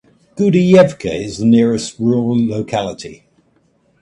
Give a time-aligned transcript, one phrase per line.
[0.35, 3.27] Gudayevka is the nearest rural locality.